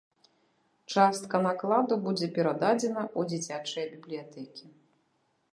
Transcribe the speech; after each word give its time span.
Частка 0.93 1.41
накладу 1.47 1.93
будзе 2.07 2.31
перададзена 2.39 3.03
ў 3.19 3.21
дзіцячыя 3.33 3.85
бібліятэкі. 3.93 4.65